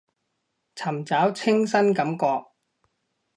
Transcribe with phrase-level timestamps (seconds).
[0.73, 2.25] 尋找清新感覺